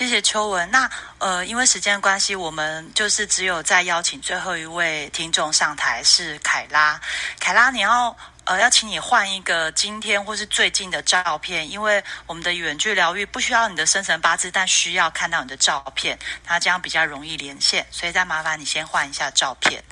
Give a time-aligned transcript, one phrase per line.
[0.00, 0.70] 谢谢秋文。
[0.70, 6.98] 那呃，因为时间关系，我们就是只有再邀请最后一位听众上台，是凯拉。
[7.38, 17.86] 凯拉，你要呃，要请你换一个今天或是最近的照片，因为我们的远距疗愈不需要你的生辰八字，但需要看到你的照片，那这样比较容易连线。
[17.90, 19.84] 所以再麻烦你先换一下照片。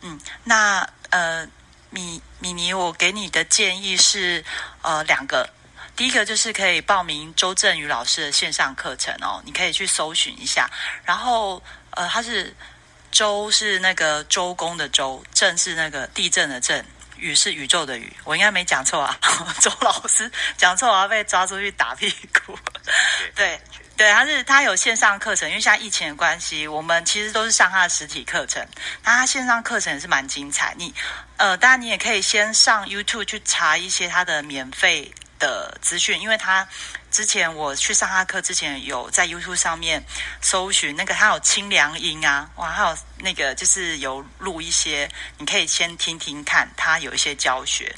[0.00, 1.46] 嗯，那呃，
[1.90, 4.42] 米米妮，我给你的建议是
[4.80, 5.46] 呃两个。
[5.96, 10.66] 第一个就是可以报名周振宇老师的线上课程哦，你可以去搜寻一下。
[11.04, 12.54] 然后，呃，他是
[13.10, 16.82] 周是那个周公的周，震是那个地震的震，
[17.16, 19.18] 宇是宇宙的宇，我应该没讲错啊。
[19.60, 22.10] 周老师讲错，我要被抓出去打屁
[22.46, 22.58] 股。
[23.34, 23.60] 对
[23.96, 28.66] 对，他是他有线上课程，因为现在疫情的关系，我们其实都是上他的实体课程。
[29.04, 30.74] 那他线上课程也是蛮精彩。
[30.78, 30.94] 你
[31.36, 35.12] 呃，当然你也可以先上 YouTube 去查一些他的免费。
[35.40, 36.68] 的资讯，因为他
[37.10, 40.00] 之前我去上他课之前，有在 YouTube 上面
[40.40, 47.92] 搜寻那个他有清凉音啊，哇，还有那个就是有录一些，你可以先听听看，他有一些教学。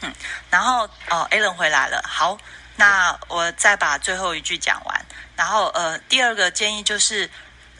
[0.00, 0.12] 嗯，
[0.50, 2.36] 然后哦，Alan 回来了，好，
[2.74, 5.06] 那我再把最后一句讲完。
[5.36, 7.30] 然后呃，第二个建议就是，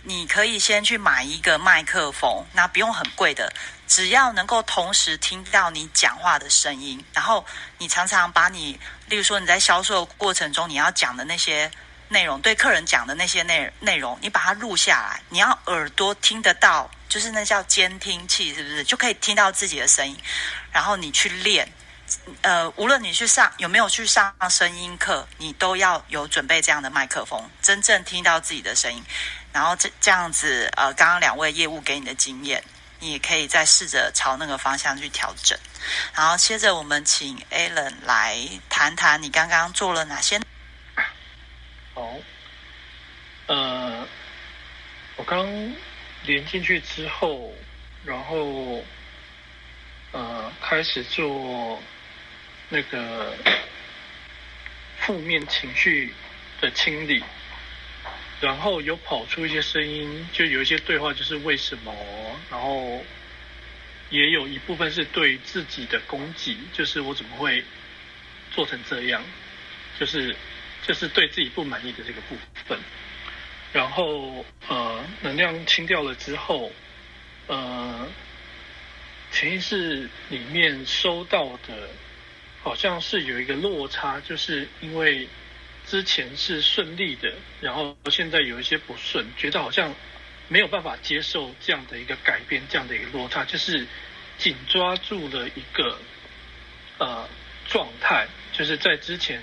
[0.09, 3.53] 你可以先去买一个麦克风，那不用很贵的。
[3.89, 7.45] 只要能够同时听到你讲话的声音，然后
[7.79, 11.69] 你常常把你，例如说你在销售过程中你要讲的那些
[12.09, 20.17] 内容，对客人讲的那些内内容，你把它录下来，你要耳朵听得到，就是那叫监听器，是不是就可以听到自己的声音？
[20.71, 21.69] 然后你去练，
[22.43, 29.05] 呃，无论你去上有没有去上声音课，你都要有准备这样的麦克风，真正听到自己的声音。
[29.57, 32.63] 然后这这样子，呃，刚刚两位业务给你的经验。
[32.99, 35.59] 你也可以再试着朝那个方向去调整。
[36.15, 38.39] 然后接着我们请 Alan 来
[38.71, 40.41] 谈谈你刚刚做了哪些。
[41.95, 42.15] 好，
[43.47, 44.07] 呃，
[45.17, 45.47] 我刚
[46.25, 47.55] 连进去之后，
[48.05, 48.83] 然后
[50.13, 51.81] 呃开始做
[52.71, 53.35] 那个
[55.01, 56.15] 负面情绪
[56.63, 57.23] 的清理。
[58.39, 61.95] 然后有跑出一些声音，就有一些对话，就是为什么？
[62.51, 63.03] 然后
[64.11, 67.65] 也有一部分是对自己的攻击，就是我怎么会
[68.53, 69.23] 做成这样？
[69.99, 70.37] 就是
[70.87, 72.37] 就是对自己不满意的这个部
[72.67, 72.79] 分。
[73.73, 76.71] 然后呃，能量清掉了之后，
[77.47, 78.07] 呃，
[79.33, 81.89] 潜意识里面收到的，
[82.63, 85.27] 好像是有一个落差，就是因为。
[85.87, 89.95] 之前是顺利的，然后现在有一些不顺，觉得好像
[90.49, 93.87] 没有办法接受这样的一个改变，这样的一个落差，就是
[94.37, 95.97] 紧抓住了一个
[96.99, 97.29] 呃
[97.69, 99.41] 状态，就是在之前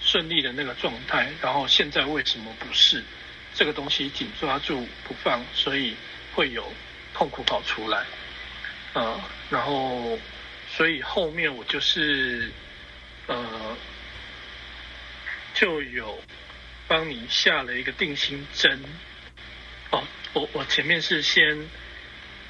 [0.00, 3.02] 顺利的那个状态，然后现在为什么不是
[3.52, 5.96] 这个东西紧抓住不放，所以
[6.34, 6.72] 会有
[7.12, 8.04] 痛苦跑出来，
[8.92, 9.20] 呃，
[9.50, 10.16] 然后
[10.68, 12.52] 所以后面我就是
[13.26, 13.76] 呃。
[15.60, 16.18] 就有
[16.88, 18.82] 帮你下了一个定心针
[19.90, 21.68] 哦，我我前面是先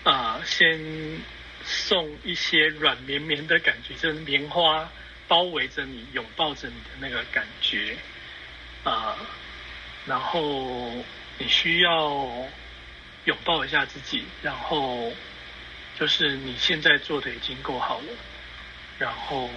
[0.05, 0.79] 啊先
[1.65, 4.89] 送一些软绵绵的感觉，就是棉花
[5.27, 7.97] 包围着你，拥抱着你的那个感觉
[8.85, 9.19] 啊，
[10.07, 10.93] 然后
[11.39, 12.49] 你需要
[13.25, 15.13] 拥抱一下自己，然后
[15.99, 18.13] 就是你现在做的已经够好了，
[19.01, 19.51] 然后。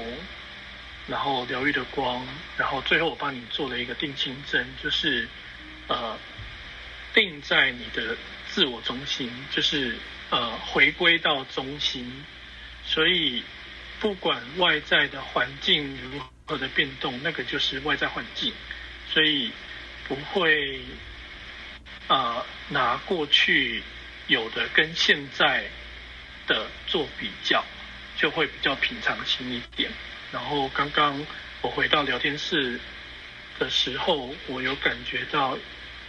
[1.08, 2.26] 然后疗愈的光，
[2.58, 5.28] 然后最后我帮你做了一个定心针，就是
[5.88, 6.18] 呃
[7.14, 8.16] 定在你的
[8.50, 9.98] 自我中心，就是
[10.30, 12.24] 呃回归到中心。
[12.86, 13.44] 所以
[14.00, 18.54] 不管外在的环境如何的变动，那个就是外在环境，
[19.12, 19.52] 所以
[20.08, 20.82] 不会
[22.08, 23.84] 啊拿过去
[24.28, 25.66] 有的跟现在
[26.48, 27.64] 的做比较，
[28.18, 29.92] 就会比较平常心一点。
[30.34, 31.24] 然后刚刚
[31.62, 32.80] 我回到聊天室
[33.60, 35.56] 的时候，我有感觉到，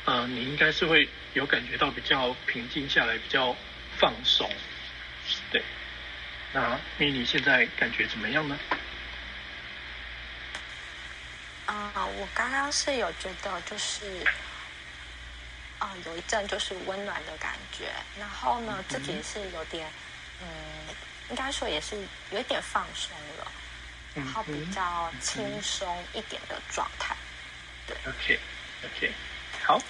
[0.07, 3.55] 呃，你应该是会有感觉到比较平静下来，比较
[3.99, 4.50] 放松，
[5.53, 5.62] 对。
[6.55, 8.59] 那咪妮现在感觉怎么样呢？
[11.67, 14.25] 啊，我刚刚是有觉得就是，
[15.79, 19.87] 啊，有一阵就是温暖的感觉，然后呢，自己是有点，
[20.41, 20.49] 嗯，
[21.29, 21.94] 应该说也是
[22.31, 23.53] 有一点放松了。
[24.14, 27.16] 然后比较轻松一点的状态，
[27.87, 27.96] 对。
[28.06, 29.12] OK，OK，
[29.64, 29.81] 好，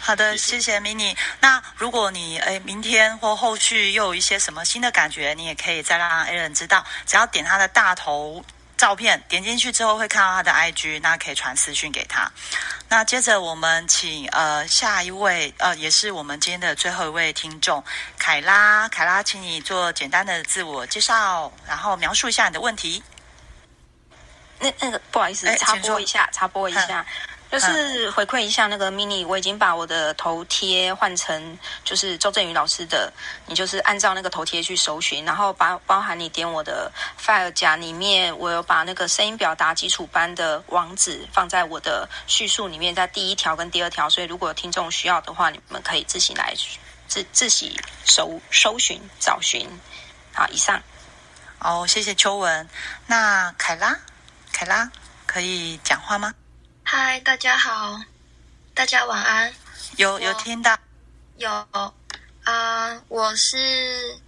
[0.00, 1.14] 好的，谢谢 mini。
[1.40, 8.42] 那如果你诶明天或后续又有一些什么新的感觉，你也可以再让 Aaron 知道，只要点他的大头
[8.78, 12.30] 照片，点进去之后会看到他的 IG，那可以传私讯给他。
[12.88, 17.84] 那接着我们请呃下一位呃也是我们今天的最后一位听众
[18.18, 23.02] 凯拉，凯拉，请你做简单的自我介绍，然后描述一下你的问题。
[24.60, 27.04] 那那个不好意思，插播一下，插播一下。
[27.50, 33.10] 就是回馈一下那个 mini，我已经把我的头贴换成就是周振宇老师的，
[33.46, 46.54] 你就是按照那个头贴去搜寻，然后把包含你点我的 file 夹里面，我有把那个声音表达基础班的网址放在我的叙述里面，在第一条跟第二条，所以如果听众需要的话，你们可以自行来
[47.06, 49.66] 自自己搜搜寻找寻。
[50.34, 50.82] 好，以上。
[51.60, 52.68] 哦，谢谢秋文。
[53.06, 53.98] 那凯拉，
[54.52, 54.90] 凯拉
[55.26, 56.34] 可以讲话吗？
[56.82, 58.00] 嗨，大家好，
[58.74, 59.52] 大家晚安。
[59.96, 60.76] 有有听到？
[61.36, 61.50] 有
[62.44, 64.18] 啊，我是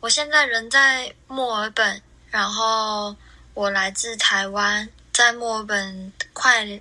[0.00, 3.14] 我现在人在墨尔本，然后
[3.54, 6.80] 我来自台湾，在墨尔本快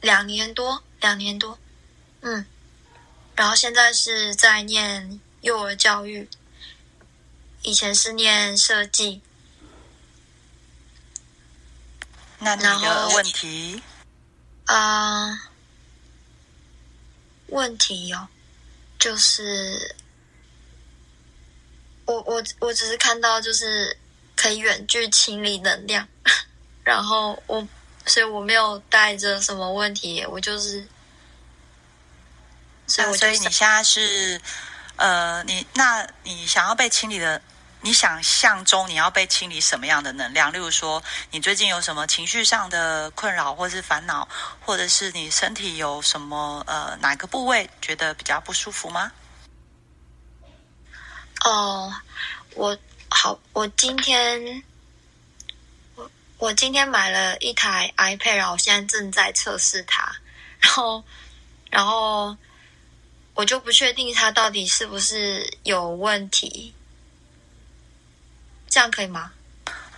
[0.00, 1.58] 两年多，两年多，
[2.22, 2.46] 嗯，
[3.34, 6.28] 然后现在是在念幼儿教育，
[7.62, 9.20] 以前是念设计。
[12.44, 13.82] 那你的问题？
[14.66, 15.50] 啊，
[17.48, 18.28] 问题有，
[18.98, 19.94] 就是
[22.04, 23.96] 我我我只是看到就是
[24.36, 26.06] 可以远距清理能量，
[26.84, 27.66] 然后我
[28.06, 30.86] 所以我没有带着什么问题，我就是，
[32.86, 34.40] 所以所以你现在是
[34.96, 37.40] 呃，你那你想要被清理的。
[37.84, 40.50] 你想象中你要被清理什么样的能量？
[40.50, 44.26] 例如说，你最近有什么情绪上的困扰，或是烦恼，
[44.58, 49.12] 或者是你身体有什么呃哪个部位觉得比较不舒服吗？
[51.44, 51.92] 哦，
[52.54, 52.74] 我
[53.10, 54.64] 好，我今天
[55.94, 60.10] 我我今天买了一台 iPad，然后我现在正在测试它，
[60.58, 61.04] 然后
[61.68, 62.34] 然后
[63.34, 66.74] 我就不确定它到底是不是有问题。
[68.74, 69.30] 这样可以吗？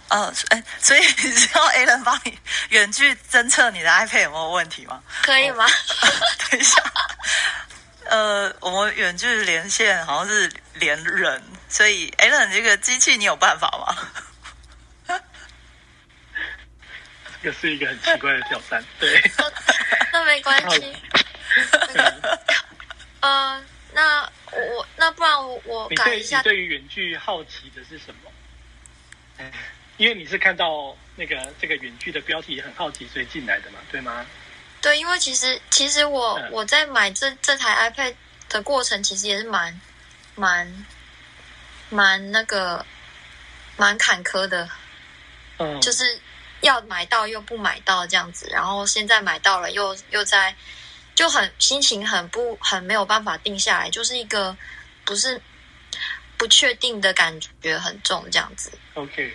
[0.09, 2.39] 呃，哎， 所以你需要 A 人帮你
[2.69, 5.03] 远距侦测你的 iPad 有没有问题吗？
[5.23, 5.67] 可以吗？
[6.51, 6.83] 等一下，
[8.05, 13.67] 呃，我们远距连线好像是连人，所以 A 人这个机器你有办法
[15.09, 15.17] 吗？
[17.43, 19.23] 这是一个很奇怪的挑战，对。
[20.13, 20.95] 那没关系。
[23.21, 23.65] 呃，
[23.95, 24.21] 那
[24.53, 26.43] 我那不然我我改一下。
[26.43, 28.31] 对于远距好奇的是什么？
[29.97, 34.27] 因为你是看到那个这个远距的标题很好奇，所以进来的嘛，对吗？
[34.83, 38.15] 对，因为其实其实我我在买这这台 iPad
[38.49, 39.81] 的过程，其实也是蛮
[40.35, 40.87] 蛮
[41.89, 42.85] 蛮那个
[43.77, 44.69] 蛮坎坷的，
[45.59, 46.21] 嗯，就是
[46.61, 50.55] 要买到又不买到这样子，然后现在买到了又又在
[51.15, 54.57] 就很心情很不很没有办法定下来，就是一个
[55.05, 55.41] 不是。
[56.39, 58.71] 不确定的感觉很重，这样子。
[58.95, 59.35] OK，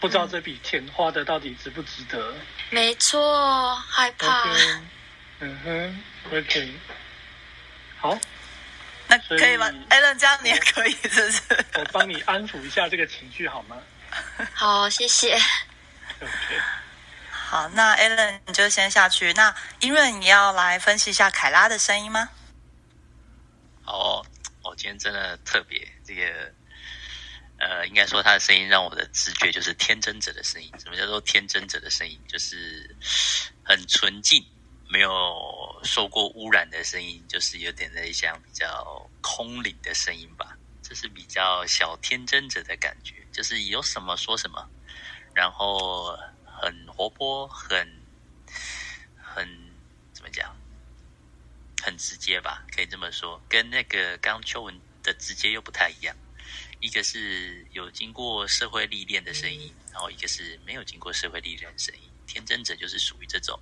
[0.00, 2.34] 不知道这笔钱花的到底值不值得？
[2.70, 4.44] 没错，害怕。
[5.40, 6.02] 嗯哼
[6.32, 6.72] ，OK，
[8.00, 8.18] 好，
[9.06, 11.42] 那可以吗？Allen，这样你也可以，是不是？
[11.74, 13.76] 我帮你安抚一下这个情绪，好吗？
[14.52, 15.34] 好，谢谢。
[16.20, 16.60] OK，
[17.30, 19.32] 好，那 Allen 你就先下去。
[19.34, 22.28] 那英润，你要来分析一下凯拉的声音吗？
[23.84, 24.24] 好。
[24.64, 26.50] 我今天真的特别，这个
[27.58, 30.72] 呃，应该说他的声音让我的直觉就是天真者的声音。
[30.78, 32.18] 什么叫做天真者的声音？
[32.26, 32.96] 就是
[33.62, 34.42] 很纯净，
[34.88, 35.10] 没有
[35.84, 40.56] 受过污染的声音，就是有点在像比较空灵的声音吧。
[40.82, 44.66] 这是比较小天真者的感觉，就是有什么说什么，
[45.34, 47.86] 然后很活泼，很
[49.20, 49.46] 很
[50.14, 50.56] 怎么讲？
[51.82, 56.14] 很直接吧，可以这么说，跟那个刚秋文的直接又不太一样。
[56.80, 62.02] 一个是有经过社会历练的声音，然后一个是没有经过社会历练的声音。
[62.26, 63.58] 天真者就是属于这种，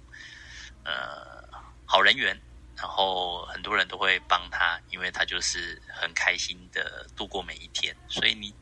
[0.84, 1.48] 呃，
[1.86, 2.38] 好人缘，
[2.76, 7.96] 然后很多人都会帮他，因为他就是很开心的度过每一天。
[8.08, 8.52] 所以你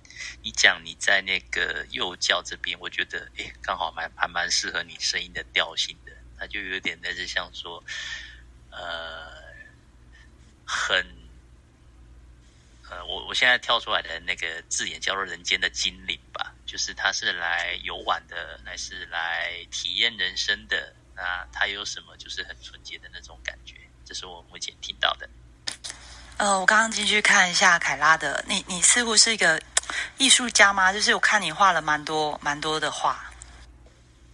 [0.42, 7.82] 你讲你在那个幼教这边，我觉得诶，刚好蛮还蛮适合你声音的调性的，他就有点类似像说，
[8.70, 9.42] 呃。
[10.66, 11.23] 很，
[12.90, 20.94] 呃，我我现在跳出来的那个字眼叫做“人间的精灵”吧，就是他是来游玩的，还是来体验人生的？
[21.16, 23.76] 那他有什么就是很纯洁的那种感觉？
[24.04, 25.28] 这是我目前听到的。
[26.36, 29.60] 呃，我刚刚进去看一下凯拉的，你你似乎是一个
[30.18, 30.92] 艺术家吗？
[30.92, 33.32] 就是我看你画了蛮多蛮多的画。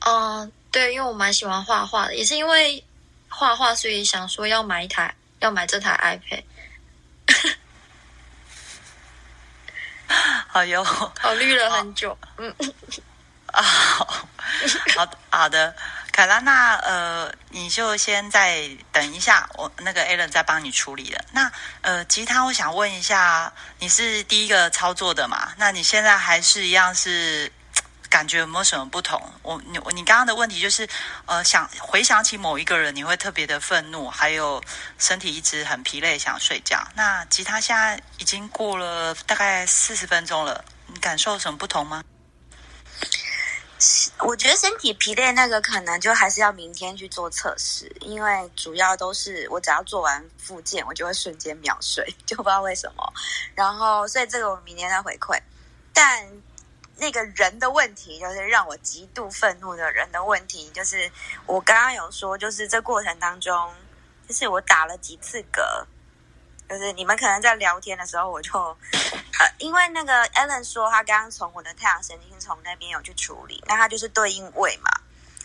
[0.00, 2.83] 嗯，对，因为我蛮喜欢画画的，也是因为
[3.28, 6.42] 画画，所以想说要买一台，要买这台 iPad。
[10.49, 12.55] 好哟，考虑了很久，嗯，
[13.52, 15.75] 啊，好好的，
[16.12, 21.25] 凯拉，那呃，你就先再等一下，我那个 Alan 再帮你处理了。
[21.33, 21.50] 那
[21.83, 25.52] 呃，吉他，我想问一下，你是第一个操作的嘛？
[25.57, 27.50] 那你现在还是一样是？
[28.11, 29.23] 感觉有没有什么不同？
[29.43, 30.87] 我你你刚刚的问题就是，
[31.26, 34.61] 呃，想回想起某一个人，你会特别的愤怒，还有
[34.99, 36.85] 身体一直很疲累，想睡觉。
[36.97, 42.02] 那吉他现在已经过了大概四十分钟了，你感受什么不同吗？
[44.19, 53.12] 我觉得身体疲累那个可能就还是要明天去做测试，因为主要都是我只要做完复健，我就会瞬间秒睡，就不知道为什么。
[53.55, 55.40] 然后，所以这个我明天再回馈，
[55.95, 56.29] 但。
[57.00, 61.11] 那个人的问题，就是让我极度愤怒的人的问题，就是
[61.47, 63.75] 我刚刚有说，就是这过程当中，
[64.28, 65.87] 就是我打了几次嗝，
[66.69, 74.90] 就是你们可能在聊天的时候，我就呃，因为那个 Ellen 说他刚刚从我的太阳神经丛那边有去处理，那他就是对应胃嘛，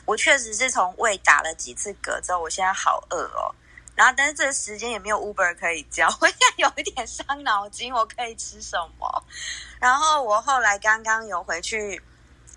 [0.04, 3.56] 我确实是从胃打了几次嗝之后，我现在好饿哦。
[3.96, 9.24] 然后，但是这个时间也没有 Uber 可以叫， 我现在有一点伤脑筋，我可以吃什么？
[9.80, 12.02] 然后我后来刚刚有回去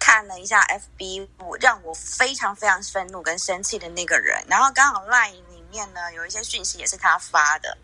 [0.01, 4.43] 看了一下 FB，我让我非常非常愤怒跟生气的那个人。
[4.49, 7.79] 然后刚好 Line 里面呢有一些讯息也是他发的。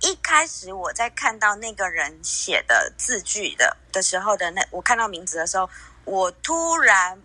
[0.00, 5.68] 一开始我在看到那个人写的字句的的时候的那，我看到名字的时候，
[6.04, 7.20] 我突然，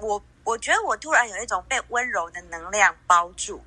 [0.00, 3.62] 我我觉得我突然有一种被温柔的能量包住。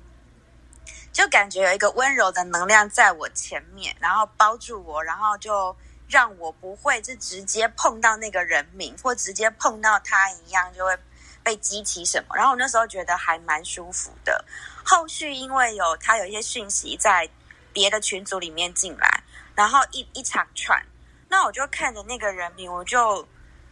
[1.18, 5.76] 就感觉有一个温柔的能量在我前面，然后包住我，然后就
[6.08, 10.96] 让我不会是直接碰到那个人名，或直接碰到他一样就会
[11.42, 12.36] 被激起什么。
[12.36, 14.44] 然后我那时候觉得还蛮舒服的。
[14.84, 17.28] 后续因为有他有一些讯息在
[17.72, 19.24] 别的群组里面进来，
[19.56, 20.80] 然后一一长串，
[21.28, 23.26] 那我就看着那个人名，我就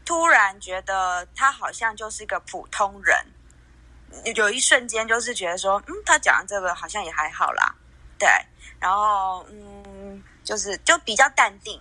[0.04, 3.16] 突然觉得他好像就是个普通人。
[4.34, 7.74] 有一瞬间就是觉得说，嗯，他讲的这个好像也还好啦，
[8.18, 8.28] 对，
[8.80, 11.80] 然后嗯，就是就比较淡定，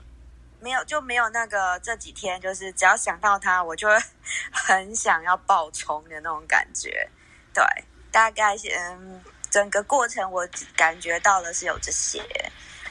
[0.60, 3.88] 没有就没有那个这几天就是只要想到他，我就
[4.52, 7.10] 很想要爆冲的那种感觉，
[7.54, 7.64] 对，
[8.12, 12.24] 大概嗯，整个过程我感觉到的是有这些，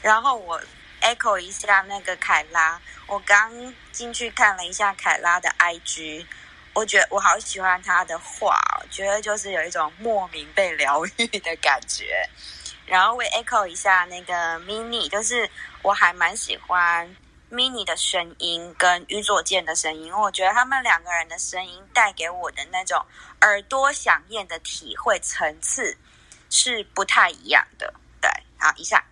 [0.02, 0.60] 然后我
[1.00, 6.26] echo 一下那个凯拉，我刚进去看了一下凯拉的 IG。
[6.74, 12.28] 我觉得我好喜欢他的话，觉得就是有一种莫名被疗愈的感觉。
[12.86, 15.48] 然后会 echo 一下那个 mini，就是
[15.82, 17.16] 我还蛮喜欢
[17.50, 23.02] mini 的声音跟于佐健的声音，我觉得他们两个人的声音带给我的那种
[23.40, 25.96] 耳朵响应的体会层次
[26.50, 27.94] 是不太一样的。
[28.20, 29.02] 对，好，以下。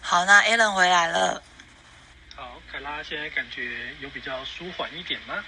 [0.00, 1.40] 好，那 Alan 回来了。
[2.34, 5.44] 好，凯拉现在感觉有比较舒缓一点吗？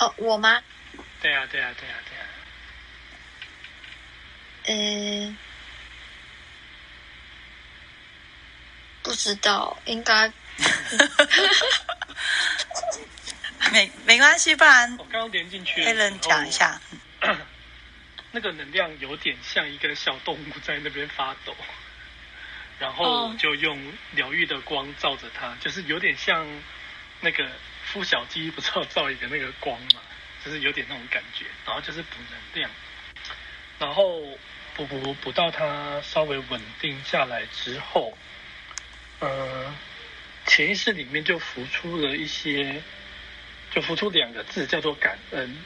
[0.00, 0.62] 哦，我吗？
[1.20, 2.24] 对呀，对呀，对呀，对呀。
[4.70, 5.36] 嗯，
[9.02, 10.30] 不知道，应该。
[13.72, 15.84] 没没关系，不然我刚刚连进去。
[15.84, 16.80] 黑人讲一下，
[18.30, 21.54] 那个能量有点像一个小动物在那边发抖，
[22.78, 26.46] 然后就用疗愈的光照着它，就是有点像
[27.20, 27.48] 那个。
[27.92, 30.02] 孵小鸡不是要照一个那个光嘛，
[30.44, 32.70] 就是有点那种感觉，然后就是补能量，
[33.78, 34.20] 然后
[34.74, 38.16] 补补补到它稍微稳定下来之后，
[39.20, 39.74] 呃，
[40.46, 42.82] 潜意识里面就浮出了一些，
[43.70, 45.56] 就浮出两个字叫做感恩，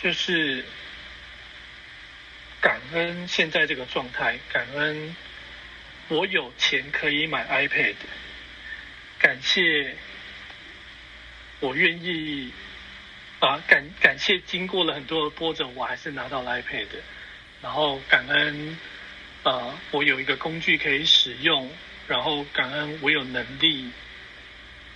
[0.00, 0.64] 就是
[2.60, 5.16] 感恩现在这个状态，感恩
[6.06, 7.96] 我有钱可以买 iPad，
[9.18, 9.96] 感谢。
[11.60, 12.52] 我愿意
[13.40, 16.86] 啊，感感谢经过了很多的波折，我还是拿到了 iPad。
[17.60, 18.78] 然后感恩
[19.42, 21.70] 啊，我有一个工具可以使用，
[22.06, 23.90] 然后感恩我有能力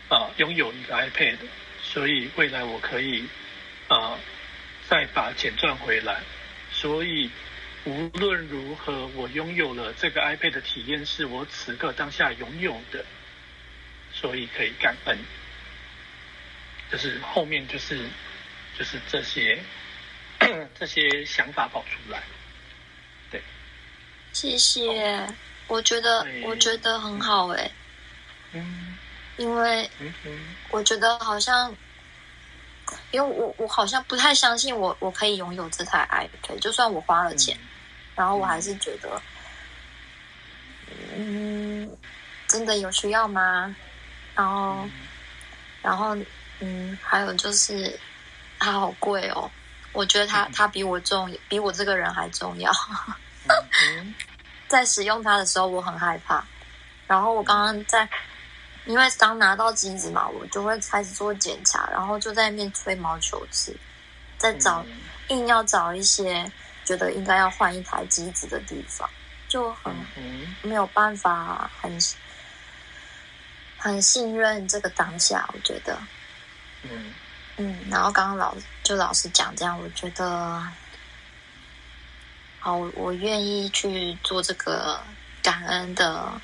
[0.08, 1.38] 啊拥有一个 iPad，
[1.82, 3.24] 所以未来我可以
[3.88, 4.16] 啊
[4.88, 6.20] 再把钱赚回来。
[6.70, 7.30] 所以
[7.84, 13.04] 无论如何，我拥有了这个 iPad 的体验是我此刻当下拥有的，
[14.12, 15.18] 所以可以感恩。
[16.92, 18.06] 就是后面就是
[18.78, 19.58] 就是这些
[20.78, 22.22] 这些想法跑出来，
[23.30, 23.40] 对，
[24.34, 25.26] 谢谢，
[25.68, 27.70] 我觉得我觉得很好哎，
[28.52, 28.98] 嗯，
[29.38, 29.90] 因为
[30.70, 31.74] 我觉得好像
[33.10, 37.56] 因为我我好像不太相信我我可以拥有这台 iPad，就算我花了钱，
[38.14, 39.22] 然后我还是觉得，
[41.16, 41.90] 嗯，
[42.48, 43.74] 真的有需要吗？
[44.34, 44.88] 然后，
[45.82, 46.16] 然后，
[46.64, 47.98] 嗯，还有就是
[48.60, 49.50] 它好贵哦，
[49.92, 52.72] 我觉得它它比我重，比我这个人还重要。
[53.48, 54.14] 嗯
[54.68, 56.42] 在使用它的时候，我很害怕。
[57.08, 58.08] 然后我刚刚在，
[58.86, 63.76] 因为刚拿到机子嘛，我就会开始做检查，然后就在那边吹毛求疵，
[64.38, 64.86] 在找
[65.28, 66.50] 硬要找一些
[66.84, 69.10] 觉得应该要换一台机子的地方，
[69.48, 71.98] 就很嗯没有办法很
[73.76, 75.98] 很信任这个当下，我觉得，
[76.82, 77.14] 嗯
[77.58, 80.66] 嗯，然后刚刚老就老师讲这样，我觉得，
[82.58, 85.00] 好，我我愿意去做这个
[85.42, 86.40] 感恩的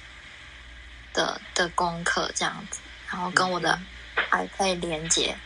[1.15, 2.81] 的的功课，这样子，
[3.11, 3.79] 然后跟我的
[4.31, 5.37] iPad 连接，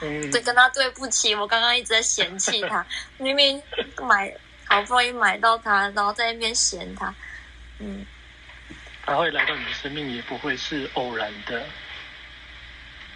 [0.00, 2.84] 嗯， 对，跟他对不起，我刚刚一直在嫌弃他，
[3.18, 3.62] 明明
[4.02, 4.34] 买
[4.64, 7.14] 好不容易买到他，然后在那边嫌他，
[7.78, 8.06] 嗯，
[9.04, 11.66] 他会来到你的生命，也不会是偶然的。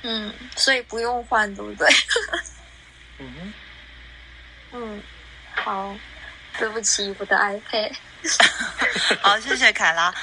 [0.03, 1.89] 嗯，所以不用换，对不对？
[3.19, 3.53] 嗯
[4.73, 5.03] 嗯，
[5.55, 5.95] 好，
[6.59, 7.93] 对不起，我的 iPad。
[9.23, 10.15] 好，谢谢凯拉。